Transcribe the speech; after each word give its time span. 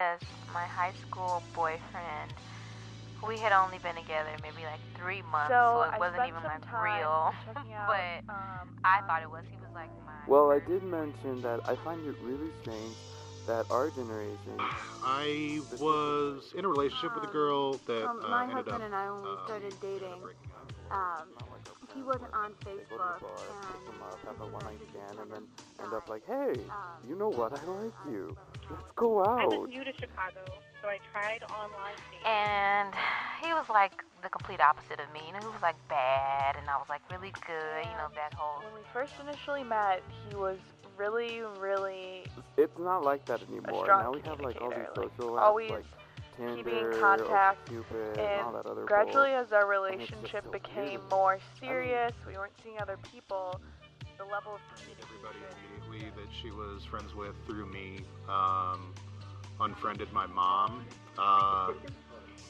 as 0.00 0.20
my 0.52 0.66
high 0.66 0.92
school 0.92 1.42
boyfriend. 1.54 2.32
We 3.26 3.38
had 3.38 3.52
only 3.52 3.78
been 3.78 3.96
together 3.96 4.36
maybe 4.42 4.62
like 4.64 4.80
three 4.96 5.22
months, 5.22 5.56
So 5.56 5.82
so, 5.82 5.82
it 5.82 5.94
I 5.94 5.98
wasn't 5.98 6.26
even 6.28 6.42
like 6.44 6.62
real. 6.72 7.32
out, 7.56 7.86
but 7.88 8.22
um, 8.28 8.66
I 8.84 9.00
on- 9.00 9.06
thought 9.08 9.22
it 9.22 9.30
was. 9.30 9.44
He 9.50 9.56
was 9.56 9.72
like 9.74 9.90
my. 10.04 10.12
Well, 10.28 10.50
I 10.52 10.58
did 10.60 10.82
mention 10.82 11.40
that 11.42 11.60
I 11.66 11.74
find 11.76 12.04
it 12.06 12.14
really 12.20 12.50
strange 12.62 12.96
that 13.46 13.66
our 13.70 13.90
generation. 13.90 14.58
I 15.02 15.60
was 15.80 16.52
in 16.56 16.64
a 16.64 16.68
relationship 16.68 17.14
with 17.14 17.24
a 17.24 17.32
girl 17.32 17.78
that 17.86 18.04
Um, 18.04 18.20
uh, 18.22 18.28
my 18.30 18.42
ended 18.42 18.54
husband 18.54 18.82
up 18.82 18.82
and 18.82 18.94
I, 18.94 19.10
when 19.10 19.22
we 19.22 19.30
um, 19.30 19.44
started 19.44 19.74
dating, 19.80 20.22
um, 20.90 21.26
he 21.94 22.02
wasn't 22.02 22.32
on 22.34 22.52
Go 22.90 22.98
to 22.98 23.04
the 23.06 23.14
Facebook, 23.14 23.20
bar, 23.20 23.46
pick 23.70 23.84
them 23.86 24.02
up, 24.02 24.18
have 24.26 24.40
a 24.40 24.44
and 24.44 24.52
one 24.52 24.64
we 24.64 24.70
night 24.70 24.80
messaged 24.82 24.90
stand, 24.90 25.18
and 25.20 25.30
then 25.32 25.42
end 25.82 25.92
up 25.94 26.08
like, 26.08 26.22
hey, 26.26 26.52
um, 26.70 26.98
you 27.08 27.16
know 27.16 27.28
what? 27.28 27.52
I 27.52 27.62
like 27.64 27.94
you. 28.10 28.36
Let's 28.70 28.90
go 28.96 29.20
I 29.22 29.42
out. 29.44 29.48
was 29.50 29.68
new 29.68 29.84
to 29.84 29.92
Chicago, 29.92 30.40
so 30.82 30.88
I 30.88 30.98
tried 31.12 31.42
online 31.50 31.96
dating. 32.10 32.26
And 32.26 32.94
he 33.42 33.52
was 33.52 33.68
like 33.68 34.02
the 34.22 34.28
complete 34.28 34.60
opposite 34.60 35.00
of 35.00 35.12
me. 35.12 35.20
You 35.26 35.32
know, 35.34 35.40
he 35.40 35.46
was 35.46 35.62
like 35.62 35.76
bad, 35.88 36.56
and 36.56 36.68
I 36.68 36.76
was 36.76 36.88
like 36.88 37.02
really 37.10 37.32
good. 37.46 37.84
You 37.84 37.96
know, 37.96 38.08
that 38.14 38.34
whole. 38.34 38.62
When 38.64 38.74
we 38.74 38.86
first 38.92 39.12
initially 39.20 39.62
met, 39.64 40.02
he 40.28 40.36
was 40.36 40.58
really, 40.96 41.42
really 41.58 42.24
It's 42.56 42.78
not 42.78 43.04
like 43.04 43.24
that 43.26 43.42
anymore. 43.48 43.86
Now 43.86 44.12
we 44.12 44.20
have 44.22 44.40
like 44.40 44.60
all 44.60 44.70
these 44.70 44.86
communicator, 44.94 45.02
like, 45.02 45.16
apps 45.18 45.38
always 45.38 45.70
like 45.70 45.84
Tinder, 46.36 46.56
keeping 46.56 46.78
in 46.78 47.00
contact, 47.00 47.66
Cupid, 47.68 48.18
and 48.18 48.40
all 48.40 48.48
and 48.48 48.56
that 48.56 48.66
other 48.66 48.84
gradually 48.84 49.30
bull. 49.30 49.38
as 49.40 49.52
our 49.52 49.70
And 49.88 50.00
it's 50.00 50.10
just 50.10 50.22
relationship 50.22 50.52
became 50.52 51.00
weird. 51.00 51.10
more 51.10 51.38
serious, 51.60 52.12
we 52.26 52.34
weren't 52.34 52.52
seeing 52.62 52.78
other 52.80 52.98
people, 53.12 53.60
the 54.18 54.24
level 54.24 54.54
of 54.54 54.60
Everybody 55.02 55.38
communication. 55.44 55.80
immediately 55.88 56.22
that 56.22 56.30
she 56.42 56.50
was 56.50 56.84
friends 56.84 57.14
with 57.14 57.34
through 57.46 57.66
me 57.66 58.00
um, 58.28 58.94
unfriended 59.60 60.12
my 60.12 60.26
mom. 60.26 60.84
Uh, 61.18 61.72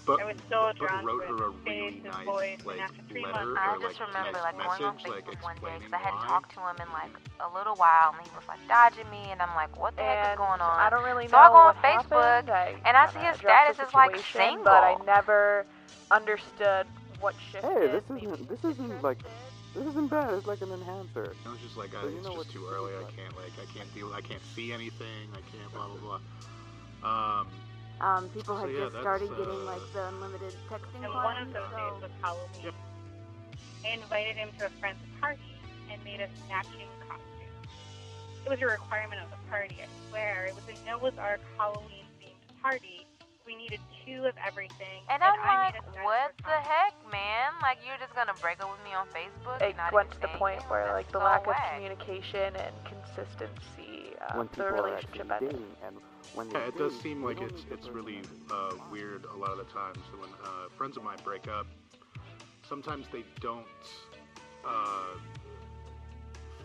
but, 0.06 0.20
I 0.20 0.24
was 0.24 0.36
so 0.48 0.70
but 0.70 0.76
drawn 0.78 1.04
wrote 1.04 1.24
her 1.26 1.46
a 1.46 1.50
really 1.66 2.00
nice 2.04 2.24
voice, 2.26 2.58
and 2.58 2.66
like 2.66 2.78
after 2.78 3.02
three 3.10 3.22
letter 3.24 3.58
months- 3.58 3.58
I 3.58 3.74
or 3.74 3.80
just 3.82 3.98
like 3.98 4.08
remember 4.08 4.38
nice 4.38 4.42
like 4.42 4.56
going 4.58 4.82
on 4.82 4.94
message, 4.94 5.08
like 5.10 5.24
Facebook 5.26 5.42
one 5.42 5.54
day 5.56 5.74
explaining 5.74 5.78
because 5.82 5.92
I 5.94 5.98
hadn't 5.98 6.20
why. 6.20 6.26
talked 6.26 6.50
to 6.54 6.60
him 6.62 6.76
in 6.78 6.88
like 6.94 7.14
a 7.42 7.48
little 7.58 7.74
while, 7.74 8.14
and 8.14 8.22
he 8.22 8.30
was 8.34 8.46
like 8.46 8.62
dodging 8.68 9.10
me, 9.10 9.22
and 9.30 9.42
I'm 9.42 9.54
like, 9.54 9.74
what 9.78 9.96
the 9.96 10.02
heck 10.02 10.32
is 10.32 10.38
going 10.38 10.60
on? 10.62 10.78
I 10.78 10.90
don't 10.90 11.04
really 11.04 11.26
know. 11.26 11.38
So 11.38 11.42
I 11.42 11.48
go 11.50 11.62
on 11.70 11.74
Facebook. 11.82 12.48
I 12.50 12.74
and 12.86 12.94
I 12.96 13.06
kinda 13.06 13.18
see 13.18 13.26
his 13.26 13.36
status 13.38 13.78
is, 13.82 13.94
like, 13.94 14.14
situation, 14.14 14.62
But 14.62 14.82
I 14.82 14.94
never 15.04 15.66
understood 16.10 16.86
what 17.20 17.34
shifted. 17.50 17.66
Hey, 17.66 17.86
this 17.90 18.04
isn't 18.10 18.48
this 18.48 18.62
isn't 18.64 19.02
like 19.02 19.18
interest 19.18 19.45
this 19.76 19.86
isn't 19.86 20.08
bad. 20.10 20.34
It's 20.34 20.46
like 20.46 20.62
an 20.62 20.72
enhancer. 20.72 21.34
I 21.44 21.50
was 21.50 21.60
just 21.60 21.76
like, 21.76 21.92
So 21.92 21.98
uh, 21.98 22.08
it's 22.08 22.26
just 22.26 22.50
too 22.50 22.66
early. 22.70 22.92
I 22.94 23.04
can't 23.12 23.36
like 23.36 23.52
I 23.60 23.66
can't 23.76 23.92
deal. 23.94 24.12
I 24.12 24.20
can't 24.20 24.42
see 24.54 24.72
anything. 24.72 25.28
I 25.32 25.42
can't 25.52 25.72
blah 25.72 25.88
blah 25.88 26.18
blah. 27.02 27.40
Um, 27.40 27.46
um, 28.00 28.28
people 28.30 28.56
So, 28.56 28.66
had 28.66 28.70
yeah, 28.72 28.80
just 28.88 29.00
started 29.00 29.30
uh, 29.30 29.36
getting 29.36 29.64
like 29.64 29.82
the 29.92 30.08
unlimited 30.08 30.54
texting 30.70 31.04
And 31.04 31.12
one 31.14 31.36
of 31.36 31.52
plans, 31.52 31.52
those 31.52 31.70
days 31.70 32.02
was 32.02 32.10
Halloween. 32.22 32.72
I 33.84 33.88
invited 33.94 34.36
him 34.36 34.48
to 34.58 34.66
a 34.66 34.70
friend's 34.80 35.00
party 35.20 35.40
and 35.90 36.02
made 36.04 36.20
us 36.20 36.30
matching 36.48 36.88
costumes. 37.08 37.70
It 38.44 38.50
was 38.50 38.60
a 38.60 38.66
requirement 38.66 39.20
of 39.22 39.30
the 39.30 39.36
party, 39.50 39.76
I 39.82 39.86
swear. 40.08 40.46
It 40.46 40.54
was 40.54 40.64
a 40.68 40.86
Noah's 40.86 41.18
Ark 41.18 41.40
Halloween 41.56 42.04
themed 42.20 42.62
party. 42.62 43.06
We 43.46 43.54
needed 43.54 43.78
two 44.04 44.24
of 44.24 44.34
everything. 44.44 45.06
And 45.08 45.22
I'm 45.22 45.38
I 45.40 45.70
like, 45.70 46.04
what 46.04 46.32
the 46.38 46.50
our 46.50 46.60
heck, 46.60 46.94
man? 47.12 47.52
Like, 47.62 47.78
you're 47.86 47.96
just 47.98 48.12
gonna 48.14 48.34
break 48.42 48.60
up 48.60 48.70
with 48.70 48.82
me 48.82 48.92
on 48.92 49.06
Facebook? 49.14 49.62
it 49.62 49.76
not 49.76 49.92
went 49.92 50.10
to 50.10 50.20
the 50.20 50.28
point 50.36 50.58
it? 50.58 50.68
where 50.68 50.92
like 50.92 51.06
the 51.12 51.20
so 51.20 51.24
lack 51.24 51.46
of 51.46 51.54
communication 51.72 52.56
and 52.56 52.74
consistency 52.84 54.14
uh, 54.20 54.38
when 54.38 54.48
the 54.56 54.64
relationship 54.64 55.30
ended. 55.30 55.62
and 55.86 55.96
when 56.34 56.50
yeah, 56.50 56.58
they're 56.58 56.68
it 56.68 56.78
does 56.78 56.98
seem 57.00 57.22
like 57.22 57.40
it's 57.40 57.64
it's 57.70 57.88
really 57.88 58.20
uh, 58.50 58.72
weird 58.90 59.24
a 59.32 59.36
lot 59.36 59.52
of 59.52 59.58
the 59.58 59.72
times 59.72 59.98
when 60.18 60.28
uh, 60.44 60.68
friends 60.76 60.96
of 60.96 61.04
mine 61.04 61.18
break 61.22 61.46
up. 61.46 61.66
Sometimes 62.68 63.06
they 63.12 63.24
don't 63.40 63.64
uh, 64.66 65.14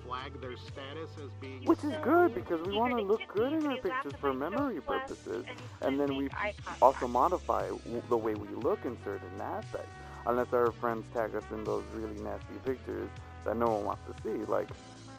flag 0.06 0.40
their 0.42 0.58
status 0.58 1.10
as 1.24 1.30
being. 1.40 1.64
Which 1.66 1.84
is 1.84 1.94
good 2.04 2.34
because 2.36 2.62
we 2.66 2.78
want 2.78 2.96
to 2.98 3.02
look 3.02 3.22
good 3.34 3.54
in 3.54 3.66
our 3.66 3.78
pictures 3.78 4.14
for 4.20 4.34
memory 4.34 4.82
purposes, 4.82 5.46
and 5.82 6.00
then 6.00 6.16
we 6.16 6.24
make 6.24 6.36
eye 6.36 6.54
contact. 6.64 6.82
also 6.82 7.08
modify 7.08 7.70
the 8.10 8.18
way 8.18 8.36
we 8.36 8.48
look 8.50 8.86
in 8.86 8.98
certain 9.04 9.40
aspects. 9.42 9.90
Unless 10.26 10.54
our 10.54 10.72
friends 10.72 11.06
tag 11.14 11.34
us 11.36 11.44
in 11.52 11.64
those 11.64 11.84
really 11.94 12.20
nasty 12.22 12.54
pictures 12.64 13.10
that 13.44 13.58
no 13.58 13.66
one 13.66 13.86
wants 13.86 14.02
to 14.06 14.14
see, 14.22 14.46
like 14.46 14.70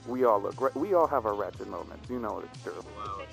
we 0.07 0.25
all 0.25 0.41
look, 0.41 0.61
ra- 0.61 0.71
we 0.75 0.95
all 0.95 1.07
have 1.07 1.27
our 1.27 1.35
ratchet 1.35 1.69
moments. 1.69 2.09
You 2.09 2.19
know 2.19 2.35
what 2.35 2.45
it's 2.45 2.63
terrible. 2.63 2.91
Go 3.05 3.11
out 3.11 3.27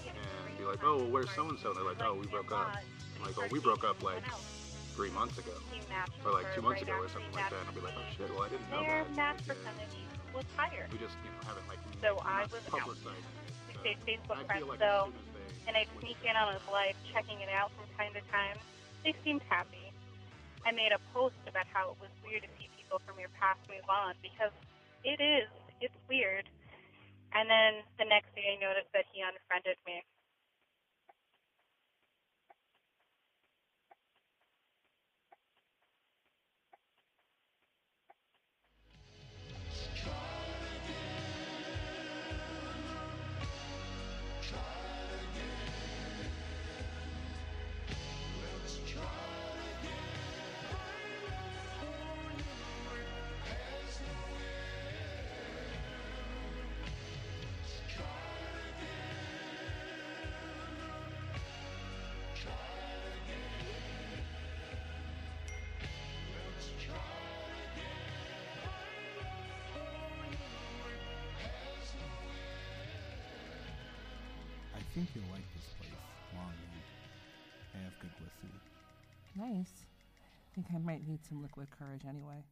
and 0.48 0.58
be 0.58 0.66
like, 0.66 0.84
oh, 0.84 0.98
well, 0.98 1.08
where's 1.08 1.30
so 1.32 1.48
and 1.48 1.60
so? 1.60 1.74
They're 1.74 1.84
like, 1.84 2.02
oh, 2.04 2.16
we 2.16 2.28
broke 2.28 2.52
up. 2.52 2.76
I'm 3.20 3.26
like, 3.26 3.38
oh, 3.38 3.48
we 3.52 3.60
broke 3.60 3.84
up 3.84 4.02
like 4.02 4.24
three 4.96 5.12
months 5.12 5.38
ago, 5.38 5.52
or 6.26 6.32
like 6.34 6.54
two 6.56 6.62
months 6.62 6.82
ago, 6.82 6.94
or 6.94 7.08
something 7.10 7.32
like 7.34 7.50
that. 7.50 7.60
And 7.60 7.70
I'll 7.70 7.76
be 7.76 7.82
like, 7.82 7.94
oh 7.98 8.14
shit, 8.18 8.30
well, 8.34 8.44
I 8.44 8.50
didn't 8.50 8.70
know 8.72 8.84
that. 9.16 9.38
Match 10.34 10.46
Like, 10.46 10.46
percentage 10.46 10.46
was 10.46 10.48
higher. 10.58 10.86
We 10.92 10.98
just 11.00 11.18
you 11.24 11.32
know 11.32 11.44
haven't 11.48 11.68
like 11.68 11.82
So 12.02 12.20
I 12.22 12.46
was. 12.46 12.64
We 12.66 13.90
it, 13.90 13.98
so 13.98 14.06
Facebook 14.06 14.38
I 14.38 14.44
friends 14.46 14.68
like 14.68 14.82
as 14.82 15.10
and 15.68 15.78
I'd 15.78 15.92
sneak 16.02 16.18
in 16.26 16.34
on 16.34 16.54
his 16.54 16.66
life, 16.74 16.98
checking 17.14 17.40
it 17.46 17.52
out 17.54 17.70
from 17.78 17.86
time 17.94 18.10
to 18.18 18.24
time. 18.34 18.58
They 19.06 19.14
seemed 19.24 19.46
happy. 19.48 19.94
I 20.66 20.74
made 20.74 20.92
a 20.92 21.00
post 21.14 21.38
about 21.48 21.70
how 21.72 21.94
it 21.94 21.98
was 22.02 22.10
weird 22.26 22.42
to 22.44 22.50
see 22.58 22.68
people 22.76 23.00
from 23.06 23.22
your 23.22 23.30
past 23.38 23.62
move 23.70 23.86
on 23.88 24.18
because 24.20 24.52
it 25.06 25.22
is. 25.22 25.48
It's 25.80 25.96
weird. 26.10 26.50
And 27.32 27.48
then 27.48 27.86
the 28.02 28.10
next 28.10 28.34
day 28.36 28.58
I 28.58 28.60
noticed 28.60 28.92
that 28.92 29.06
he 29.14 29.22
unfriended 29.22 29.78
me. 29.86 30.04
Think 75.00 75.16
you'll 75.16 75.32
like 75.32 75.48
this 75.56 75.64
place. 75.80 75.96
I 76.36 77.78
have 77.84 77.96
good 78.02 78.12
whiskey. 78.20 78.52
Nice. 79.34 79.72
I 79.72 80.56
think 80.56 80.68
I 80.76 80.78
might 80.78 81.08
need 81.08 81.20
some 81.24 81.42
liquid 81.42 81.68
courage 81.72 82.02
anyway. 82.04 82.44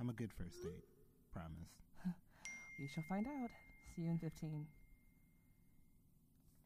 I'm 0.00 0.08
a 0.08 0.14
good 0.14 0.30
first 0.32 0.62
date. 0.62 0.84
Promise. 1.32 1.68
We 2.80 2.88
shall 2.94 3.04
find 3.08 3.26
out. 3.26 3.50
See 3.94 4.02
you 4.02 4.10
in 4.10 4.18
15. 4.18 4.64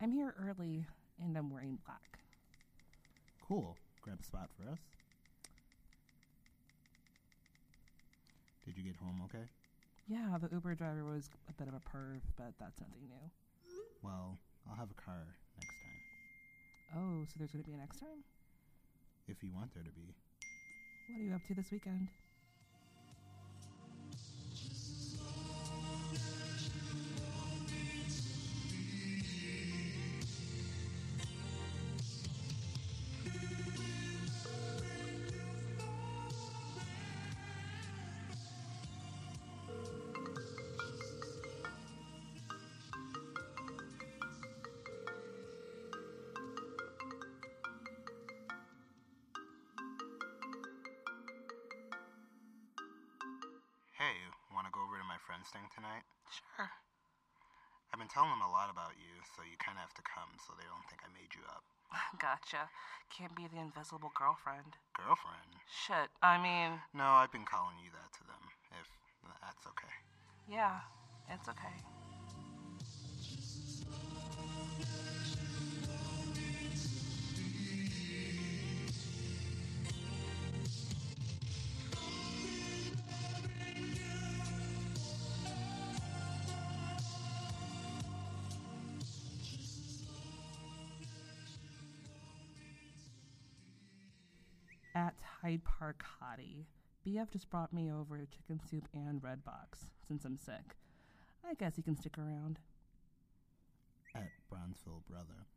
I'm 0.01 0.13
here 0.13 0.35
early 0.39 0.87
and 1.21 1.37
I'm 1.37 1.51
wearing 1.51 1.79
black. 1.85 2.21
Cool. 3.49 3.77
Grab 4.03 4.19
a 4.21 4.25
spot 4.25 4.51
for 4.57 4.71
us. 4.71 4.79
Did 8.65 8.77
you 8.77 8.85
get 8.85 8.97
home 8.97 9.23
okay? 9.25 9.47
Yeah, 10.07 10.39
the 10.39 10.55
Uber 10.55 10.75
driver 10.77 11.05
was 11.05 11.29
a 11.49 11.53
bit 11.55 11.67
of 11.67 11.75
a 11.75 11.81
perv, 11.81 12.21
but 12.37 12.53
that's 12.61 12.79
nothing 12.79 13.09
new. 13.09 13.31
Well, 14.03 14.39
I'll 14.69 14.77
have 14.77 14.91
a 14.91 15.01
car 15.01 15.37
next 15.59 15.81
time. 15.83 16.01
Oh, 16.95 17.25
so 17.25 17.35
there's 17.39 17.53
going 17.53 17.65
to 17.65 17.69
be 17.69 17.75
a 17.75 17.79
next 17.79 17.99
time? 17.99 18.25
If 19.29 19.43
you 19.43 19.51
want 19.55 19.75
there 19.75 19.83
to 19.83 19.91
be. 19.91 20.15
What 21.09 21.21
are 21.21 21.25
you 21.25 21.35
up 21.35 21.47
to 21.47 21.55
this 21.55 21.71
weekend? 21.71 22.09
Thing 55.51 55.67
tonight? 55.75 56.07
Sure. 56.31 56.71
I've 57.93 58.01
been 58.01 58.09
telling 58.09 58.33
them 58.33 58.41
a 58.45 58.49
lot 58.49 58.73
about 58.73 58.97
you, 58.97 59.21
so 59.37 59.45
you 59.45 59.59
kind 59.61 59.77
of 59.77 59.85
have 59.85 59.97
to 60.01 60.05
come 60.07 60.33
so 60.41 60.57
they 60.57 60.65
don't 60.65 60.85
think 60.89 61.05
I 61.05 61.11
made 61.13 61.33
you 61.37 61.45
up. 61.51 61.65
Gotcha. 62.23 62.73
Can't 63.13 63.37
be 63.37 63.45
the 63.51 63.61
invisible 63.61 64.13
girlfriend. 64.17 64.81
Girlfriend? 64.97 65.61
Shit, 65.69 66.09
I 66.25 66.41
mean, 66.41 66.81
No, 66.97 67.21
I've 67.21 67.33
been 67.33 67.45
calling 67.45 67.77
you 67.85 67.93
that 67.93 68.11
to 68.17 68.23
them, 68.25 68.43
if 68.81 68.89
that's 69.45 69.65
okay. 69.69 69.93
yeah, 70.49 70.81
it's 71.29 71.49
okay. 71.49 71.77
Hyde 95.43 95.65
Park 95.65 96.05
Hottie, 96.23 96.67
BF 97.05 97.33
just 97.33 97.51
brought 97.51 97.73
me 97.73 97.91
over 97.91 98.25
chicken 98.27 98.61
soup 98.71 98.87
and 98.95 99.21
Redbox 99.21 99.89
since 100.07 100.25
I'm 100.25 100.39
sick. 100.39 100.77
I 101.45 101.55
guess 101.55 101.75
he 101.75 101.83
can 101.83 101.97
stick 101.97 102.17
around. 102.17 102.61
At 104.15 104.31
Bronzeville 104.53 105.05
Brother. 105.11 105.49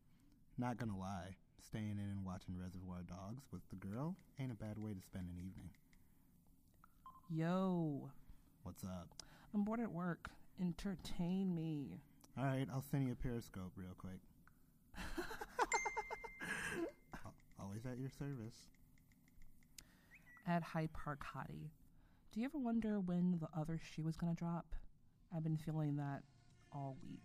Not 0.58 0.78
gonna 0.78 0.98
lie, 0.98 1.36
staying 1.62 2.00
in 2.00 2.10
and 2.10 2.26
watching 2.26 2.58
Reservoir 2.58 3.04
Dogs 3.08 3.44
with 3.52 3.62
the 3.70 3.76
girl 3.76 4.16
ain't 4.40 4.52
a 4.52 4.56
bad 4.56 4.80
way 4.80 4.94
to 4.94 5.02
spend 5.02 5.30
an 5.30 5.38
evening. 5.38 5.70
Yo, 7.30 8.10
What's 8.64 8.84
up? 8.84 9.10
I'm 9.54 9.64
bored 9.64 9.80
at 9.80 9.92
work. 9.92 10.32
Entertain 10.60 11.54
me. 11.54 12.00
Alright, 12.36 12.70
I'll 12.74 12.82
send 12.82 13.06
you 13.06 13.14
a 13.14 13.16
periscope 13.16 13.74
real 13.76 13.94
quick. 13.96 14.20
Always 17.60 17.86
at 17.86 18.00
your 18.00 18.10
service. 18.10 18.56
At 20.48 20.62
Hyde 20.62 20.94
Park 20.94 21.26
Hottie, 21.34 21.72
do 22.32 22.40
you 22.40 22.46
ever 22.46 22.60
wonder 22.60 23.00
when 23.00 23.40
the 23.40 23.48
other 23.60 23.80
shoe 23.80 24.04
was 24.04 24.16
gonna 24.16 24.36
drop? 24.36 24.76
I've 25.36 25.44
been 25.44 25.58
feeling 25.58 25.96
that 25.96 26.22
all 26.72 26.98
week. 27.02 27.25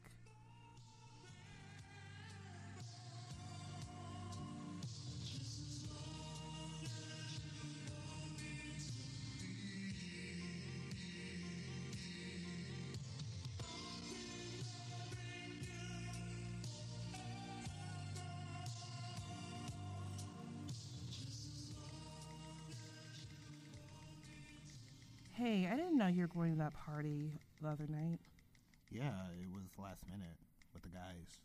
Hey, 25.40 25.66
I 25.72 25.74
didn't 25.74 25.96
know 25.96 26.06
you 26.06 26.20
were 26.20 26.28
going 26.28 26.52
to 26.52 26.58
that 26.58 26.74
party 26.74 27.32
the 27.62 27.68
other 27.68 27.86
night. 27.88 28.20
Yeah, 28.92 29.32
it 29.40 29.48
was 29.48 29.72
last 29.80 30.04
minute 30.04 30.36
with 30.74 30.82
the 30.82 30.90
guys. 30.90 31.40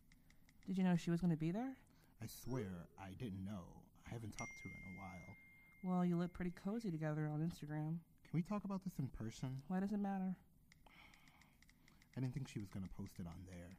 Did 0.68 0.78
you 0.78 0.84
know 0.84 0.98
she 0.98 1.12
was 1.12 1.22
going 1.22 1.32
to 1.32 1.40
be 1.40 1.50
there? 1.50 1.72
I 2.22 2.26
swear, 2.28 2.68
I 3.00 3.16
didn't 3.18 3.46
know. 3.46 3.64
I 4.06 4.12
haven't 4.12 4.38
talked 4.38 4.52
to 4.52 4.68
her 4.68 4.76
in 4.76 4.92
a 4.92 5.00
while. 5.00 5.32
Well, 5.86 6.04
you 6.04 6.18
look 6.18 6.34
pretty 6.34 6.52
cozy 6.62 6.92
together 6.92 7.32
on 7.32 7.40
Instagram. 7.40 7.96
Can 8.28 8.34
we 8.34 8.42
talk 8.42 8.66
about 8.66 8.84
this 8.84 9.00
in 9.00 9.08
person? 9.08 9.62
Why 9.70 9.80
does 9.80 9.94
it 9.94 10.00
matter? 10.02 10.36
I 12.18 12.20
didn't 12.20 12.34
think 12.34 12.50
she 12.50 12.60
was 12.60 12.68
gonna 12.68 12.92
post 12.98 13.14
it 13.18 13.26
on 13.26 13.40
there. 13.48 13.72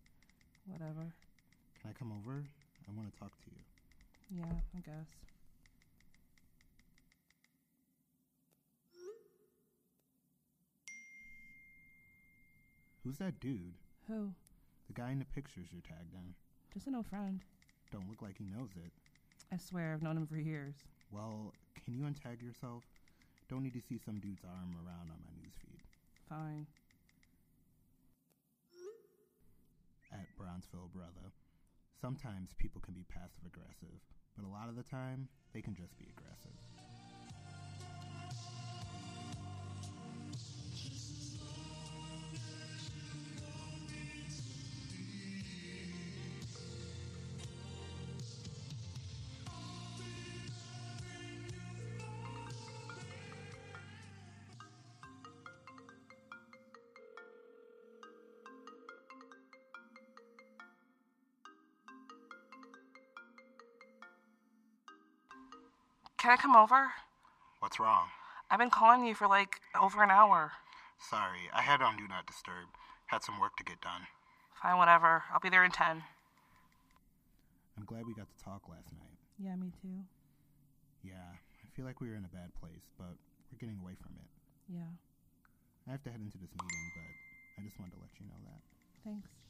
Whatever. 0.64 1.12
Can 1.82 1.90
I 1.90 1.92
come 1.92 2.12
over? 2.24 2.42
I 2.88 2.96
want 2.96 3.12
to 3.12 3.20
talk 3.20 3.32
to 3.36 3.50
you. 3.52 4.40
Yeah, 4.40 4.56
I 4.76 4.80
guess. 4.80 5.35
Who's 13.06 13.18
that 13.18 13.38
dude? 13.38 13.78
Who? 14.08 14.34
The 14.88 14.92
guy 14.92 15.12
in 15.12 15.20
the 15.20 15.30
pictures 15.30 15.68
you're 15.70 15.80
tagged 15.86 16.12
in. 16.12 16.34
Just 16.74 16.88
an 16.88 16.96
old 16.96 17.06
friend. 17.06 17.38
Don't 17.92 18.10
look 18.10 18.20
like 18.20 18.34
he 18.36 18.50
knows 18.50 18.74
it. 18.74 18.90
I 19.54 19.58
swear, 19.58 19.94
I've 19.94 20.02
known 20.02 20.16
him 20.16 20.26
for 20.26 20.34
years. 20.34 20.74
Well, 21.12 21.54
can 21.84 21.94
you 21.94 22.02
untag 22.02 22.42
yourself? 22.42 22.82
Don't 23.48 23.62
need 23.62 23.74
to 23.74 23.80
see 23.80 23.96
some 24.04 24.18
dude's 24.18 24.42
arm 24.42 24.74
around 24.82 25.14
on 25.14 25.22
my 25.22 25.30
newsfeed. 25.38 25.86
Fine. 26.28 26.66
At 30.10 30.26
Bronzeville 30.34 30.90
Brother. 30.92 31.30
Sometimes 31.94 32.58
people 32.58 32.80
can 32.80 32.94
be 32.94 33.04
passive 33.08 33.46
aggressive, 33.46 34.02
but 34.34 34.44
a 34.44 34.50
lot 34.50 34.68
of 34.68 34.74
the 34.74 34.82
time, 34.82 35.28
they 35.54 35.62
can 35.62 35.76
just 35.76 35.96
be 35.96 36.10
aggressive. 36.10 36.58
Can 66.26 66.34
I 66.34 66.42
come 66.42 66.58
over? 66.58 66.90
What's 67.62 67.78
wrong? 67.78 68.10
I've 68.50 68.58
been 68.58 68.74
calling 68.74 69.06
you 69.06 69.14
for 69.14 69.30
like 69.30 69.62
over 69.78 70.02
an 70.02 70.10
hour. 70.10 70.58
Sorry, 70.98 71.46
I 71.54 71.62
had 71.62 71.78
on 71.78 71.94
Do 71.94 72.10
Not 72.10 72.26
Disturb. 72.26 72.66
Had 73.06 73.22
some 73.22 73.38
work 73.38 73.54
to 73.58 73.62
get 73.62 73.78
done. 73.78 74.10
Fine, 74.60 74.74
whatever. 74.74 75.22
I'll 75.30 75.38
be 75.38 75.54
there 75.54 75.62
in 75.62 75.70
10. 75.70 76.02
I'm 77.78 77.86
glad 77.86 78.10
we 78.10 78.14
got 78.18 78.26
to 78.26 78.42
talk 78.42 78.66
last 78.66 78.90
night. 78.98 79.14
Yeah, 79.38 79.54
me 79.54 79.70
too. 79.78 80.02
Yeah, 81.06 81.30
I 81.30 81.68
feel 81.78 81.86
like 81.86 82.00
we 82.02 82.10
were 82.10 82.18
in 82.18 82.26
a 82.26 82.34
bad 82.34 82.50
place, 82.58 82.90
but 82.98 83.14
we're 83.46 83.62
getting 83.62 83.78
away 83.78 83.94
from 83.94 84.18
it. 84.18 84.26
Yeah, 84.66 84.90
I 85.86 85.94
have 85.94 86.02
to 86.02 86.10
head 86.10 86.18
into 86.18 86.42
this 86.42 86.50
meeting, 86.58 86.86
but 86.98 87.06
I 87.54 87.62
just 87.62 87.78
wanted 87.78 87.94
to 87.94 88.02
let 88.02 88.10
you 88.18 88.26
know 88.26 88.40
that. 88.50 88.60
thanks. 89.06 89.45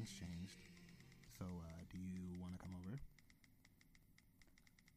Plans 0.00 0.10
changed. 0.18 0.56
So, 1.38 1.44
uh, 1.44 1.82
do 1.90 1.98
you 1.98 2.40
want 2.40 2.54
to 2.54 2.58
come 2.58 2.74
over? 2.74 2.98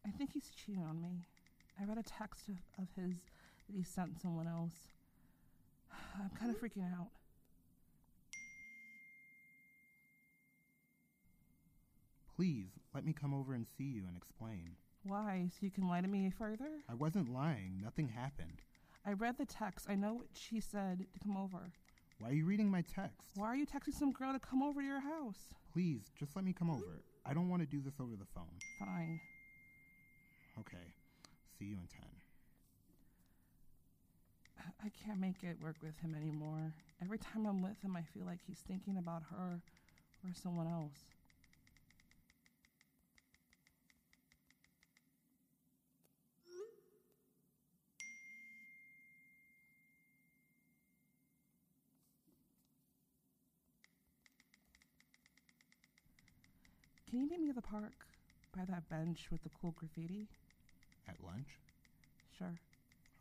I 0.05 0.11
think 0.11 0.31
he's 0.33 0.49
cheating 0.55 0.83
on 0.83 1.01
me. 1.01 1.25
I 1.79 1.85
read 1.85 1.97
a 1.97 2.03
text 2.03 2.47
of, 2.49 2.55
of 2.77 2.87
his 2.95 3.15
that 3.67 3.75
he 3.75 3.83
sent 3.83 4.21
someone 4.21 4.47
else. 4.47 4.75
I'm 6.15 6.29
kind 6.39 6.51
of 6.51 6.59
freaking 6.59 6.83
out. 6.83 7.09
Please, 12.35 12.67
let 12.93 13.05
me 13.05 13.13
come 13.13 13.33
over 13.33 13.53
and 13.53 13.65
see 13.77 13.83
you 13.83 14.03
and 14.07 14.17
explain. 14.17 14.71
Why? 15.03 15.49
So 15.51 15.59
you 15.61 15.71
can 15.71 15.87
lie 15.87 16.01
to 16.01 16.07
me 16.07 16.31
further? 16.37 16.81
I 16.89 16.95
wasn't 16.95 17.31
lying. 17.31 17.79
Nothing 17.83 18.09
happened. 18.09 18.61
I 19.05 19.13
read 19.13 19.37
the 19.37 19.45
text. 19.45 19.85
I 19.89 19.95
know 19.95 20.13
what 20.13 20.27
she 20.33 20.59
said 20.59 21.05
to 21.13 21.19
come 21.19 21.37
over. 21.37 21.71
Why 22.23 22.29
are 22.29 22.35
you 22.35 22.45
reading 22.45 22.71
my 22.71 22.83
text? 22.83 23.27
Why 23.35 23.47
are 23.47 23.55
you 23.57 23.65
texting 23.65 23.93
some 23.93 24.13
girl 24.13 24.31
to 24.31 24.39
come 24.39 24.63
over 24.63 24.79
to 24.79 24.87
your 24.87 25.01
house? 25.01 25.51
Please, 25.73 26.03
just 26.17 26.37
let 26.37 26.45
me 26.45 26.53
come 26.53 26.69
over. 26.69 27.03
I 27.25 27.33
don't 27.33 27.49
want 27.49 27.61
to 27.63 27.65
do 27.65 27.81
this 27.81 27.95
over 27.99 28.15
the 28.15 28.23
phone. 28.33 28.47
Fine. 28.79 29.19
Okay. 30.57 30.93
See 31.59 31.65
you 31.65 31.75
in 31.75 31.85
10. 31.91 31.99
I 34.85 34.89
can't 35.05 35.19
make 35.19 35.43
it 35.43 35.57
work 35.61 35.75
with 35.83 35.99
him 35.99 36.15
anymore. 36.15 36.71
Every 37.01 37.17
time 37.17 37.45
I'm 37.45 37.61
with 37.61 37.81
him, 37.81 37.97
I 37.97 38.03
feel 38.13 38.25
like 38.25 38.39
he's 38.47 38.63
thinking 38.65 38.97
about 38.97 39.23
her 39.29 39.59
or 40.23 40.33
someone 40.33 40.67
else. 40.67 41.03
Can 57.13 57.21
you 57.21 57.29
meet 57.29 57.41
me 57.41 57.49
at 57.49 57.55
the 57.55 57.61
park 57.61 57.93
by 58.57 58.65
that 58.65 58.89
bench 58.89 59.27
with 59.31 59.43
the 59.43 59.51
cool 59.61 59.75
graffiti? 59.77 60.25
At 61.07 61.13
lunch? 61.23 61.59
Sure. 62.35 62.55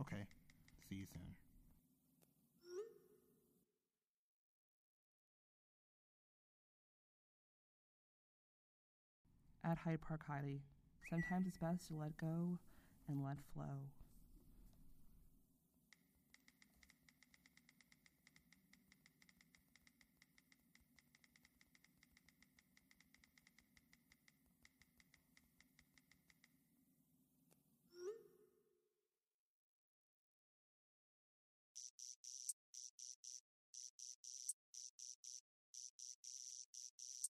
Okay. 0.00 0.24
See 0.88 0.94
you 0.94 1.04
soon. 1.12 1.20
At 9.62 9.76
Hyde 9.76 10.00
Park 10.00 10.22
Hottie, 10.26 10.60
sometimes 11.10 11.46
it's 11.46 11.58
best 11.58 11.88
to 11.88 11.94
let 11.94 12.16
go 12.16 12.56
and 13.10 13.22
let 13.22 13.36
flow. 13.52 13.76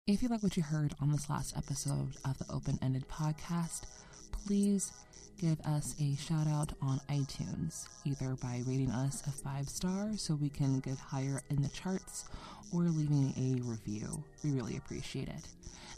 If 0.09 0.23
you 0.23 0.29
like 0.29 0.45
what 0.45 0.57
you 0.57 0.63
heard 0.63 0.95
on 1.01 1.11
this 1.11 1.29
last 1.29 1.57
episode 1.57 2.13
of 2.25 2.39
the 2.39 2.47
Open 2.55 2.79
Ended 2.81 3.09
podcast, 3.09 3.87
please 4.31 4.93
give 5.41 5.61
us 5.63 5.97
a 6.01 6.15
shout 6.15 6.47
out 6.47 6.73
on 6.81 7.01
iTunes, 7.11 7.89
either 8.05 8.37
by 8.37 8.63
rating 8.69 8.93
us 8.93 9.27
a 9.27 9.33
five 9.33 9.69
star 9.69 10.13
so 10.17 10.37
we 10.37 10.49
can 10.49 10.79
get 10.79 10.97
higher 10.97 11.43
in 11.51 11.61
the 11.61 11.69
charts 11.71 12.27
or 12.73 12.83
leaving 12.83 13.35
a 13.37 13.61
review. 13.69 14.23
We 14.45 14.53
really 14.53 14.77
appreciate 14.77 15.27
it. 15.27 15.49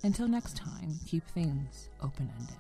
Until 0.02 0.26
next 0.26 0.56
time, 0.56 0.98
keep 1.06 1.26
things 1.28 1.90
open 2.02 2.30
ended. 2.38 2.56